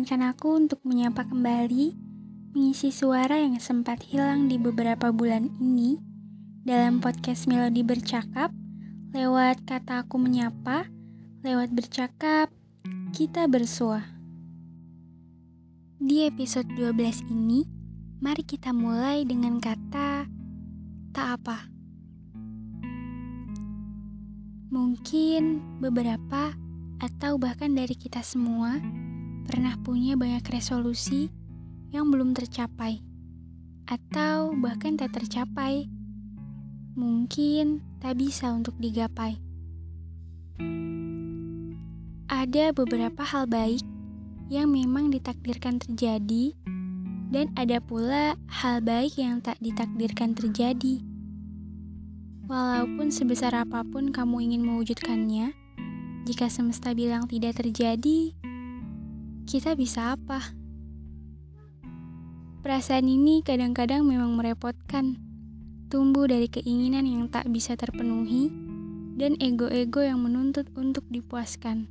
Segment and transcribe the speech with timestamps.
[0.00, 1.92] Izinkan aku untuk menyapa kembali,
[2.56, 6.00] mengisi suara yang sempat hilang di beberapa bulan ini
[6.64, 8.48] dalam podcast Melodi Bercakap,
[9.12, 10.88] lewat kata aku menyapa,
[11.44, 12.48] lewat bercakap,
[13.12, 14.08] kita bersua.
[16.00, 17.68] Di episode 12 ini,
[18.24, 20.24] mari kita mulai dengan kata
[21.12, 21.68] tak apa.
[24.72, 26.56] Mungkin beberapa
[27.04, 28.80] atau bahkan dari kita semua
[29.50, 31.26] pernah punya banyak resolusi
[31.90, 33.02] yang belum tercapai,
[33.90, 35.90] atau bahkan tak tercapai,
[36.94, 39.42] mungkin tak bisa untuk digapai.
[42.30, 43.82] Ada beberapa hal baik
[44.54, 46.54] yang memang ditakdirkan terjadi,
[47.34, 51.02] dan ada pula hal baik yang tak ditakdirkan terjadi.
[52.46, 55.50] Walaupun sebesar apa pun kamu ingin mewujudkannya,
[56.22, 58.38] jika semesta bilang tidak terjadi,
[59.50, 60.54] kita bisa apa?
[62.62, 65.18] Perasaan ini kadang-kadang memang merepotkan,
[65.90, 68.46] tumbuh dari keinginan yang tak bisa terpenuhi
[69.18, 71.90] dan ego-ego yang menuntut untuk dipuaskan.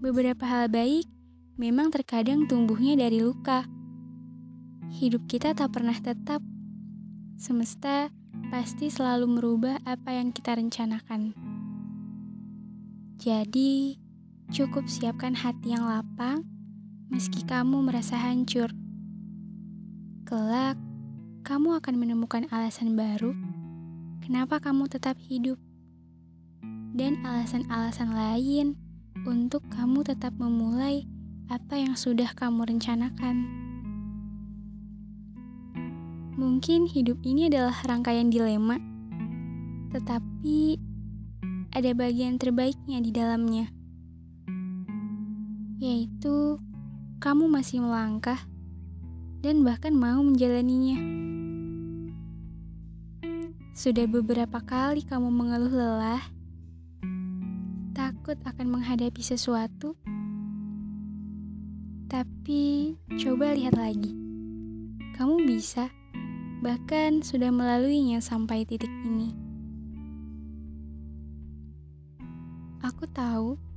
[0.00, 1.04] Beberapa hal baik
[1.60, 3.68] memang terkadang tumbuhnya dari luka.
[4.96, 6.40] Hidup kita tak pernah tetap.
[7.36, 8.08] Semesta
[8.48, 11.36] pasti selalu merubah apa yang kita rencanakan.
[13.20, 14.00] Jadi,
[14.50, 16.42] Cukup siapkan hati yang lapang,
[17.06, 18.66] meski kamu merasa hancur.
[20.26, 20.74] Kelak,
[21.46, 23.30] kamu akan menemukan alasan baru
[24.26, 25.54] kenapa kamu tetap hidup,
[26.98, 28.74] dan alasan-alasan lain
[29.22, 31.06] untuk kamu tetap memulai
[31.46, 33.46] apa yang sudah kamu rencanakan.
[36.34, 38.82] Mungkin hidup ini adalah rangkaian dilema,
[39.94, 40.74] tetapi
[41.70, 43.78] ada bagian terbaiknya di dalamnya
[45.80, 46.60] yaitu
[47.24, 48.36] kamu masih melangkah
[49.40, 51.00] dan bahkan mau menjalaninya.
[53.72, 56.20] Sudah beberapa kali kamu mengeluh lelah,
[57.96, 59.96] takut akan menghadapi sesuatu,
[62.12, 64.12] tapi coba lihat lagi.
[65.16, 65.88] Kamu bisa,
[66.60, 69.32] bahkan sudah melaluinya sampai titik ini.
[72.84, 73.69] Aku tahu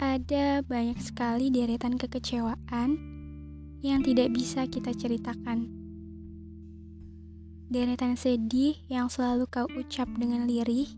[0.00, 2.96] ada banyak sekali deretan kekecewaan
[3.84, 5.68] yang tidak bisa kita ceritakan.
[7.68, 10.88] Deretan sedih yang selalu kau ucap dengan lirih,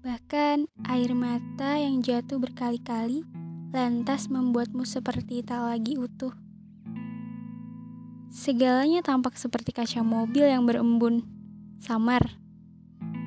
[0.00, 3.28] bahkan air mata yang jatuh berkali-kali
[3.76, 6.32] lantas membuatmu seperti tak lagi utuh.
[8.32, 11.28] Segalanya tampak seperti kaca mobil yang berembun,
[11.76, 12.40] samar.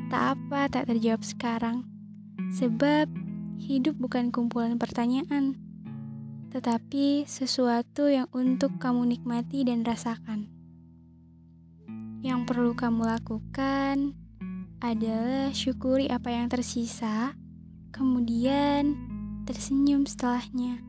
[0.09, 1.85] Tak apa tak terjawab sekarang,
[2.49, 3.28] sebab
[3.59, 5.59] hidup bukan kumpulan pertanyaan,
[6.49, 10.49] tetapi sesuatu yang untuk kamu nikmati dan rasakan.
[12.25, 14.17] Yang perlu kamu lakukan
[14.81, 17.37] adalah syukuri apa yang tersisa,
[17.93, 18.97] kemudian
[19.45, 20.88] tersenyum setelahnya.